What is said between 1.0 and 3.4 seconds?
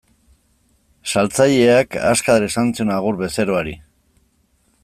Saltzaileak azkar esan zion agur